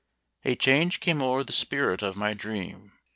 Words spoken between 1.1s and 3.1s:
o'er the spirit of my dream.